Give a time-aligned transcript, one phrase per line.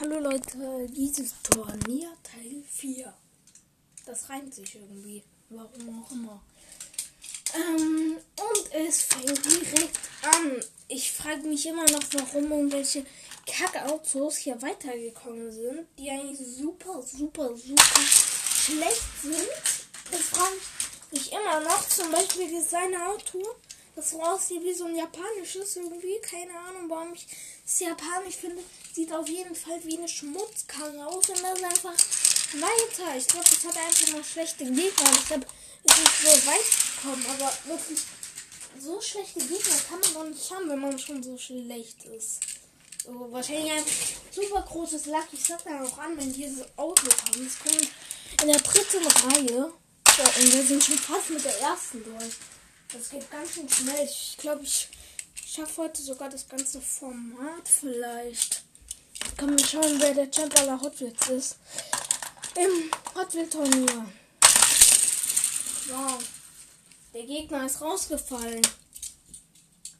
[0.00, 3.12] Hallo Leute, dieses Turnier Teil 4.
[4.06, 5.22] Das reimt sich irgendwie.
[5.50, 6.42] Warum auch immer.
[7.54, 10.64] Ähm, und es fängt direkt an.
[10.88, 13.04] Ich frage mich immer noch, warum irgendwelche
[13.46, 19.48] Kackautos hier weitergekommen sind, die eigentlich super, super, super schlecht sind.
[20.10, 20.56] Das frage
[21.12, 21.86] ich mich immer noch.
[21.86, 23.42] Zum Beispiel dieses seine Auto,
[23.94, 26.18] das so aussieht wie so ein japanisches irgendwie.
[26.20, 27.26] Keine Ahnung, warum ich
[27.64, 28.62] es japanisch finde.
[28.94, 31.94] Sieht auf jeden Fall wie eine Schmutzkarre aus und das ist einfach
[32.60, 33.16] weiter.
[33.16, 35.10] Ich glaube, das hat einfach noch schlechte Gegner.
[35.12, 35.30] Ich
[35.84, 37.98] es ist so weit gekommen, aber wirklich
[38.78, 42.40] so schlechte Gegner kann man doch nicht haben, wenn man schon so schlecht ist.
[43.04, 43.84] So, wahrscheinlich ein
[44.30, 45.26] super großes Lack.
[45.32, 47.46] Ich sag dann auch an, wenn dieses Auto kommt.
[47.46, 47.88] Es kommt
[48.42, 49.72] in der dritten Reihe.
[50.16, 52.34] So, und wir sind schon fast mit der ersten durch.
[52.92, 54.04] Das geht ganz schön schnell.
[54.04, 54.88] Ich glaube, ich
[55.46, 58.64] schaffe heute sogar das ganze Format vielleicht.
[59.38, 61.56] Können wir schauen, wer der Champ aller Hot Wheels ist.
[62.54, 64.12] Im Hot Turnier.
[65.88, 66.18] Wow.
[67.14, 68.62] Der Gegner ist rausgefallen.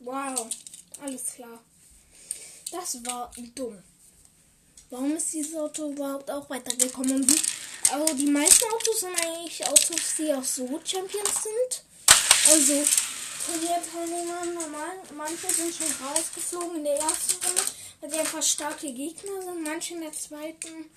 [0.00, 0.48] Wow.
[1.00, 1.62] Alles klar.
[2.70, 3.82] Das war dumm.
[4.90, 7.26] Warum ist dieses Auto überhaupt auch weitergekommen?
[7.90, 11.84] Also die meisten Autos sind eigentlich Autos, die auch so Champions sind.
[12.50, 12.84] Also
[13.46, 14.96] Turnierteilnehmer normal.
[15.16, 17.62] Manche sind schon rausgeflogen in der ersten Runde,
[18.00, 19.64] weil sie einfach starke Gegner sind.
[19.64, 20.90] Manche in der zweiten,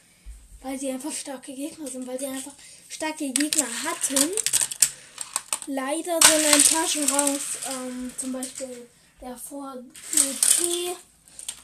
[0.61, 2.53] weil sie einfach starke Gegner sind, weil sie einfach
[2.89, 4.31] starke Gegner hatten.
[5.67, 7.41] Leider sind ein paar schon raus.
[7.69, 8.87] Ähm, zum Beispiel
[9.21, 10.95] der Ford GT.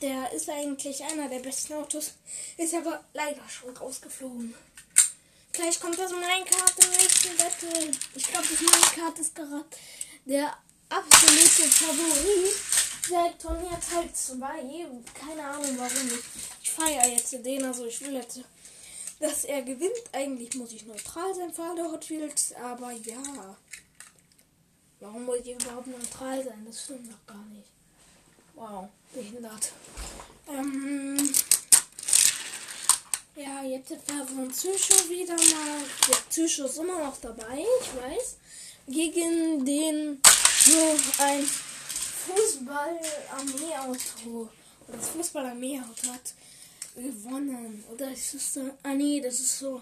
[0.02, 2.14] Der ist eigentlich einer der besten Autos.
[2.58, 4.56] Ist aber leider schon rausgeflogen.
[5.54, 7.92] Gleich kommt das Minecraft im nächsten Battle.
[8.16, 9.66] Ich glaube, das Minecraft ist gerade
[10.26, 10.58] der
[10.90, 12.56] absolute Favorit.
[13.10, 14.38] Der Turnier Teil 2.
[15.14, 16.24] Keine Ahnung warum nicht.
[16.62, 18.40] Ich feiere jetzt den, also ich will jetzt,
[19.20, 20.04] dass er gewinnt.
[20.14, 23.58] Eigentlich muss ich neutral sein für alle Hot Wheels, aber ja.
[25.02, 26.64] Warum wollt ihr überhaupt neutral sein?
[26.66, 27.68] Das stimmt doch gar nicht.
[28.54, 29.72] Wow, behindert.
[30.48, 31.34] Ähm,
[33.36, 35.82] ja, jetzt versuchen Psycho wieder mal.
[36.08, 38.38] Der Psycho ist immer noch dabei, ich weiß.
[38.88, 40.22] Gegen den
[40.66, 41.46] so ein
[42.26, 44.50] Fußball-Armee-Auto.
[44.88, 46.34] Das Fußball-Armee-Auto hat
[46.96, 47.84] gewonnen.
[47.92, 48.72] Oder ist das so.
[48.84, 49.82] Ah nee, das ist so.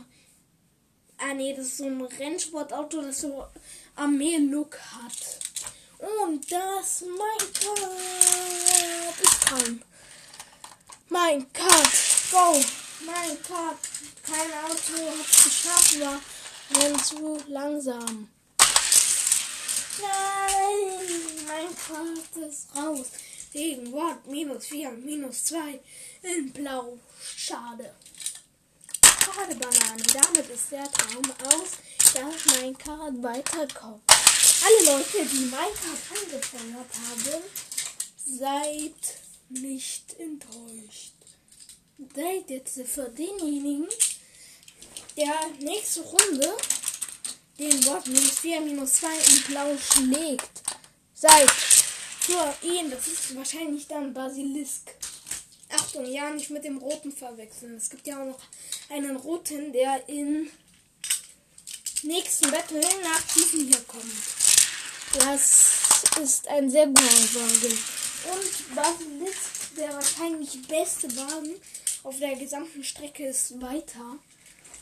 [1.17, 3.47] Ah nee, das ist so ein Rennsportauto, das so
[3.95, 5.39] Armee-Look hat.
[5.97, 7.95] Und das Minecraft
[9.21, 9.81] ist dran.
[11.09, 12.61] Minecraft, go!
[13.01, 13.79] Minecraft,
[14.23, 16.21] kein Auto hat es geschafft, war
[16.75, 18.29] rennt zu langsam.
[20.01, 21.09] Nein,
[21.47, 23.07] Minecraft ist raus.
[23.51, 25.79] Wegen Wort minus 4, minus 2
[26.21, 26.99] in Blau.
[27.35, 27.95] Schade.
[29.03, 30.03] Schade, Banane.
[30.13, 31.71] Damit ist der Traum aus,
[32.13, 34.03] dass Minecraft weiterkommt.
[34.61, 37.43] Alle Leute, die Minecraft angefeuert haben,
[38.25, 39.17] seid
[39.49, 41.18] nicht enttäuscht.
[41.99, 43.87] Seid jetzt für denjenigen,
[45.17, 46.55] der nächste Runde
[47.57, 50.61] den Wort minus 4 minus 2 in Blau schlägt.
[51.13, 54.95] Seid für ihn, das ist wahrscheinlich dann Basilisk.
[55.67, 57.75] Achtung, ja, nicht mit dem roten verwechseln.
[57.75, 58.41] Es gibt ja auch noch
[58.89, 60.49] einen roten, der in
[62.03, 64.05] nächsten Battle nach diesem hier kommt.
[65.15, 65.73] Das
[66.21, 67.77] ist ein sehr guter Wagen.
[68.31, 71.55] Und Basilisk, der wahrscheinlich beste Wagen
[72.03, 74.17] auf der gesamten Strecke ist weiter.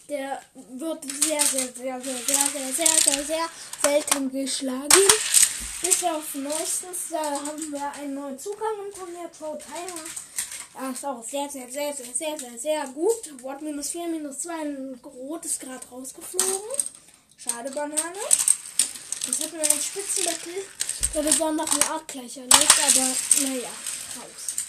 [0.09, 3.49] Der wird sehr, sehr, sehr, sehr, sehr, sehr, sehr, sehr, sehr
[3.83, 5.01] selten geschlagen.
[5.81, 10.03] Bis auf neuestens, da haben wir einen neuen Zugang im Turnier, Pro Timer.
[10.79, 13.41] Er ist auch sehr, sehr, sehr, sehr, sehr, sehr, sehr gut.
[13.41, 16.69] Wort minus 4, minus 2, ein rotes gerade rausgeflogen.
[17.37, 18.19] Schade, Banane.
[19.27, 20.53] Jetzt hatten wir einen Spitzenbattle,
[21.13, 23.69] der besonders ein Artgleicher legt, aber naja,
[24.15, 24.66] raus.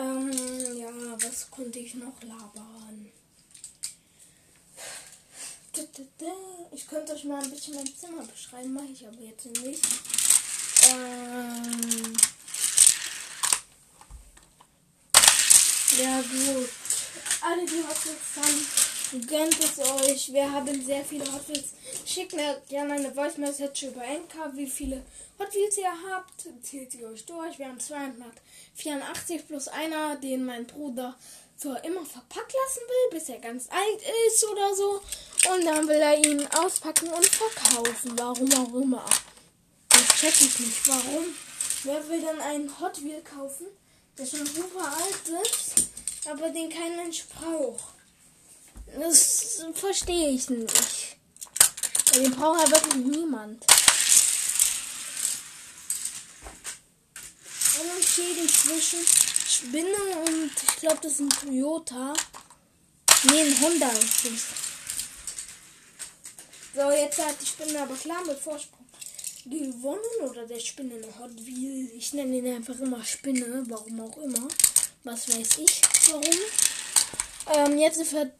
[0.00, 0.32] Ähm,
[0.78, 0.88] ja,
[1.22, 3.12] was konnte ich noch labern?
[6.72, 9.84] Ich könnte euch mal ein bisschen mein Zimmer beschreiben, mache ich aber jetzt nicht.
[10.88, 12.16] Ähm,
[15.98, 16.70] ja gut.
[17.42, 18.66] Alle, die Hot Wheels haben,
[19.26, 20.32] gönnt es euch.
[20.32, 21.72] Wir haben sehr viele Hot Wheels.
[22.06, 25.02] Schickt mir gerne eine Voice Message über NK, wie viele
[25.38, 26.46] Hot Wheels ihr habt.
[26.62, 27.58] Zählt sie euch durch.
[27.58, 31.16] Wir haben 284 plus einer, den mein Bruder
[31.56, 35.02] für immer verpackt lassen will, bis er ganz alt ist oder so.
[35.52, 38.12] Und dann will er ihn auspacken und verkaufen.
[38.16, 39.04] Warum auch immer.
[39.88, 40.88] Das check ich nicht.
[40.88, 41.24] Warum?
[41.84, 43.66] Wer will denn einen Hot Wheel kaufen,
[44.18, 45.90] der schon super alt ist?
[46.28, 47.99] aber den kein Mensch braucht.
[48.98, 51.16] Das verstehe ich nicht.
[52.14, 53.64] Den braucht ja wirklich niemand.
[57.80, 58.98] Unterschieden zwischen
[59.46, 59.96] Spinne
[60.26, 62.14] und ich glaube, das ist ein Toyota.
[63.24, 63.90] Nee, ein Honda.
[66.74, 68.86] So, jetzt hat die Spinne aber klar mit Vorsprung
[69.44, 71.90] gewonnen oder der Spinne eine Hot Wheel.
[71.96, 74.48] Ich nenne ihn einfach immer Spinne, warum auch immer.
[75.04, 76.24] Was weiß ich, warum.
[77.54, 78.32] Ähm, jetzt fährt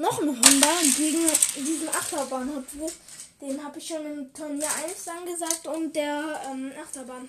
[0.00, 1.26] noch ein Honda gegen
[1.56, 2.92] diesen Achterbahn Hot Wheel.
[3.40, 7.28] Den habe ich schon im Turnier 1 dann gesagt und der ähm, Achterbahn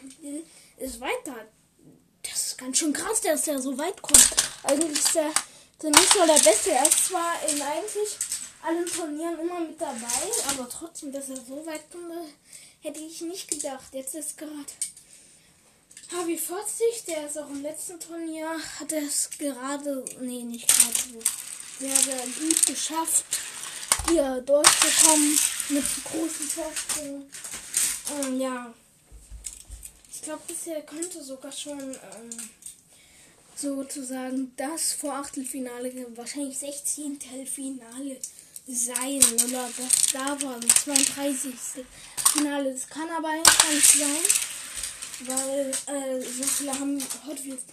[0.78, 1.36] ist weiter.
[2.24, 4.28] Das ist ganz schön krass, dass der so weit kommt.
[4.64, 5.32] Eigentlich ist der
[5.84, 6.72] nicht nur der Beste.
[6.72, 8.18] Er ist zwar in eigentlich
[8.62, 12.14] allen Turnieren immer mit dabei, aber trotzdem, dass er so weit kommt,
[12.82, 13.94] hätte ich nicht gedacht.
[13.94, 14.54] Jetzt ist gerade
[16.12, 21.24] Harvey 40, der ist auch im letzten Turnier, hat er es gerade, nee, nicht gerade
[21.82, 23.26] sehr, gut geschafft,
[24.08, 25.40] hier durchzukommen
[25.70, 27.26] mit großen Vorsprung.
[28.20, 28.74] Ähm, ja,
[30.12, 32.50] ich glaube, bisher könnte sogar schon ähm,
[33.56, 37.20] sozusagen das Vorachtelfinale, wahrscheinlich 16.
[37.48, 38.18] Finale
[38.68, 41.56] sein oder das da war, das 32.
[42.32, 42.74] Finale.
[42.74, 47.64] Das kann aber eigentlich sein, weil äh, so viele haben Hot Wheels.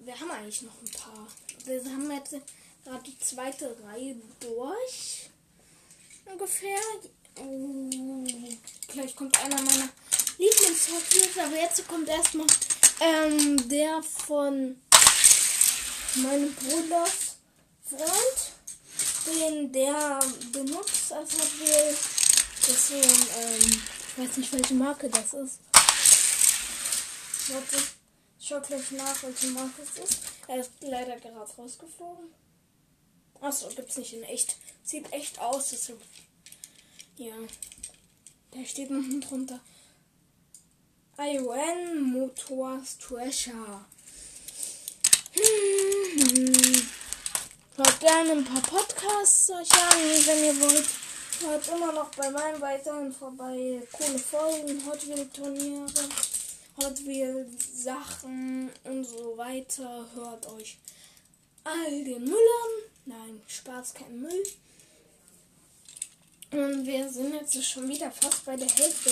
[0.00, 1.28] Wir haben eigentlich noch ein paar.
[1.64, 2.34] Wir haben jetzt
[2.84, 5.30] gerade die zweite Reihe durch.
[6.24, 6.78] Ungefähr.
[7.36, 8.24] Oh,
[8.88, 9.88] gleich kommt einer meiner
[10.38, 12.46] Lieblings-Hot Wheels, aber jetzt kommt erstmal
[13.00, 14.80] ähm, der von
[16.16, 17.36] meinem Bruders
[17.88, 18.52] Freund
[19.26, 20.20] den der
[20.52, 21.96] benutzt als Hot Wheel.
[22.68, 25.60] Deswegen, ähm, ich weiß nicht, welche Marke das ist.
[27.48, 27.76] Warte,
[28.38, 30.18] ich schau gleich nach, welche Marke es ist.
[30.48, 32.41] Er ist leider gerade rausgeflogen.
[33.42, 34.56] Achso, gibt's nicht in echt.
[34.84, 35.70] Sieht echt aus.
[35.70, 36.00] Deshalb.
[37.16, 37.34] Ja.
[38.52, 39.60] Da steht unten drunter.
[41.18, 43.84] ION Motors Treasure.
[45.32, 46.88] Hm.
[47.76, 50.86] Hört gerne ein paar Podcasts euch an, wenn ihr wollt.
[51.40, 53.82] Hört immer noch bei meinem weiterhin vorbei.
[53.92, 56.08] Coole Folgen, Hot Wheel Turniere,
[56.76, 60.06] Hot Wheel Sachen und so weiter.
[60.14, 60.78] Hört euch
[61.64, 62.91] all den Müll an.
[63.04, 64.42] Nein, Spaß, kein Müll.
[66.52, 69.10] Und wir sind jetzt schon wieder fast bei der Hälfte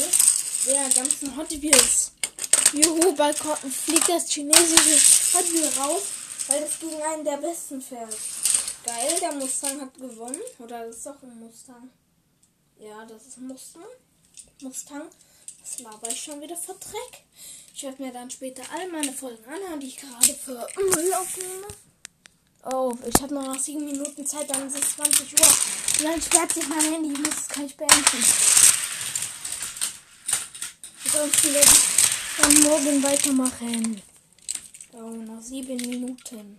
[0.66, 2.12] der ganzen Hot Wheels.
[2.72, 6.02] Juhu, bald fliegt das chinesische Hot Wheel raus,
[6.46, 8.16] weil es gegen einen der besten fährt.
[8.84, 10.40] Geil, der Mustang hat gewonnen.
[10.58, 11.90] Oder das ist doch ein Mustang.
[12.78, 13.82] Ja, das ist ein Mustang.
[14.62, 15.08] Mustang.
[15.60, 17.24] Das laber ich schon wieder für Dreck.
[17.74, 21.66] Ich werde mir dann später all meine Folgen anhören, die ich gerade für Müll aufnehme.
[22.62, 25.46] Oh, ich habe noch 7 Minuten Zeit, dann ist es 20 Uhr.
[25.46, 27.12] Und dann sperrt sich mein Handy.
[27.12, 28.24] Ich muss es kann ich beenden.
[31.10, 34.02] Sonst werde ich dann morgen weitermachen.
[34.92, 36.58] Oh, noch 7 Minuten.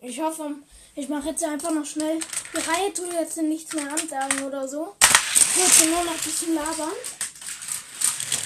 [0.00, 0.56] Ich hoffe,
[0.96, 2.18] ich mache jetzt einfach noch schnell.
[2.52, 4.96] Die Reihe tue jetzt nichts mehr ansagen oder so.
[5.32, 6.90] Ich würde nur noch ein bisschen labern.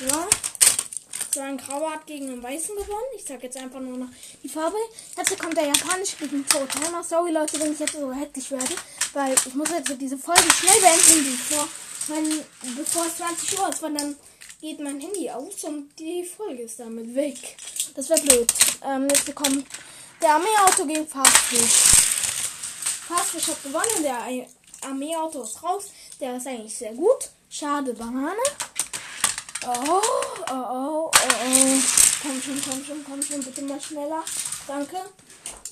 [0.06, 0.28] Ja.
[1.40, 3.12] Ein Grauer hat gegen einen Weißen gewonnen.
[3.16, 4.08] Ich sage jetzt einfach nur noch
[4.42, 4.76] die Farbe.
[5.16, 7.02] Jetzt kommt der japanische gegen Totona.
[7.02, 8.74] Sorry Leute, wenn ich jetzt so hektisch werde.
[9.14, 11.68] Weil ich muss jetzt diese Folge schnell beenden, bevor,
[12.08, 12.44] mein,
[12.76, 13.82] bevor es 20 Uhr ist.
[13.82, 14.16] Weil dann
[14.60, 17.56] geht mein Handy aus und die Folge ist damit weg.
[17.94, 18.52] Das wäre blöd.
[18.84, 19.66] Ähm, jetzt kommt
[20.20, 22.02] der Armeeauto gegen Fastfish.
[23.08, 24.02] Fastfish hat gewonnen.
[24.02, 24.46] Der
[24.88, 25.86] Armeeauto ist raus.
[26.20, 27.30] Der ist eigentlich sehr gut.
[27.48, 28.36] Schade, Banane.
[29.64, 30.00] Oh,
[32.42, 33.42] schon, komm schon, komm schon.
[33.42, 34.24] Bitte mal schneller.
[34.66, 34.98] Danke.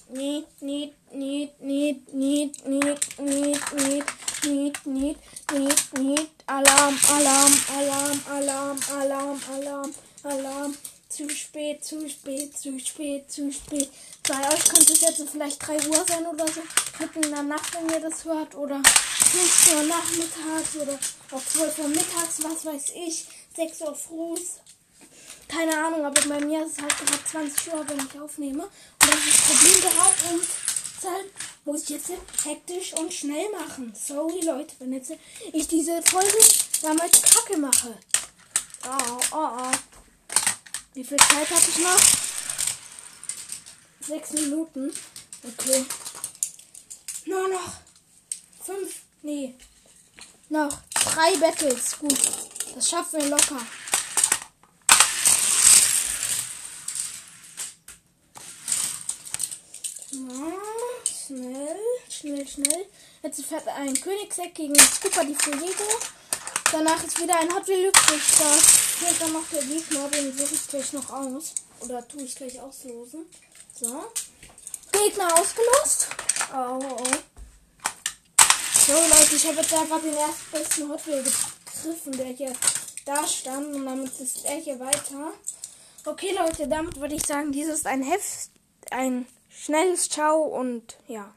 [0.08, 4.04] Niet, niet, niet, niet, niet, niet, niet, niet,
[4.44, 5.16] niet, niet,
[5.52, 6.30] niet, niet.
[6.44, 10.74] Alarm, Alarm, Alarm, Alarm, Alarm, Alarm, Alarm.
[11.08, 13.88] Zu spät, zu spät, zu spät, zu spät.
[14.28, 16.62] Bei euch könnte es jetzt vielleicht 3 Uhr sein oder so.
[17.00, 18.54] Mitten in der Nacht, wenn ihr das hört.
[18.54, 20.98] Oder 5 Uhr nachmittags oder
[21.32, 23.26] auch 12 Uhr mittags, was weiß ich.
[23.56, 24.36] 6 Uhr früh.
[25.50, 28.62] Keine Ahnung, aber bei mir ist es halt gerade 20 Uhr, wenn ich aufnehme.
[28.62, 30.42] Und das ist das Problem gehabt und
[30.96, 31.30] deshalb
[31.64, 32.10] muss ich jetzt
[32.44, 33.92] hektisch und schnell machen.
[33.94, 35.12] Sorry Leute, wenn jetzt
[35.52, 36.38] ich diese Folge
[36.82, 37.98] damals kacke mache.
[38.84, 39.72] Oh, oh, oh.
[40.94, 42.00] Wie viel Zeit habe ich noch?
[44.06, 44.92] Sechs Minuten.
[45.42, 45.84] Okay.
[47.26, 47.72] Nur noch
[48.64, 49.02] fünf.
[49.22, 49.54] Nee.
[50.48, 51.98] Noch drei Battles.
[51.98, 52.18] Gut.
[52.74, 53.60] Das schaffen wir locker.
[60.12, 60.52] Ja,
[61.08, 62.86] schnell, schnell.
[63.22, 65.84] Jetzt fährt ein Königseck gegen Skipper die Fuego.
[66.72, 67.90] Danach ist wieder ein Hot Wheel.
[67.92, 70.08] Da fehlt dann noch der Gegner.
[70.08, 71.54] Den suche ich gleich noch aus.
[71.80, 73.26] Oder tue ich gleich auslosen.
[73.74, 74.04] So.
[74.92, 76.08] Gegner ausgelost.
[76.52, 76.96] Oh, oh.
[77.00, 77.30] oh.
[78.86, 82.52] So, Leute, ich habe jetzt einfach den erstbesten Hot Wheel gegriffen, der hier
[83.04, 83.74] da stand.
[83.74, 85.32] Und damit ist er hier weiter.
[86.06, 88.50] Okay, Leute, damit würde ich sagen, dies ist ein Heft,
[88.90, 91.34] ein schnelles Ciao und ja.